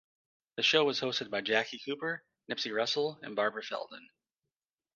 The 0.55 0.63
show 0.63 0.83
was 0.83 0.99
hosted 0.99 1.29
by 1.29 1.41
Jackie 1.41 1.77
Cooper, 1.77 2.23
Nipsey 2.49 2.71
Russell 2.73 3.19
and 3.21 3.35
Barbara 3.35 3.61
Feldon. 3.61 4.07